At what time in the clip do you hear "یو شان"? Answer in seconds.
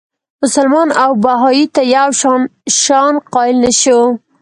1.95-2.41